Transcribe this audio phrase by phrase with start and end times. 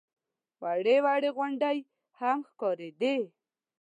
[0.61, 1.77] وړې وړې غونډۍ
[2.19, 3.17] هم ښکارېدې.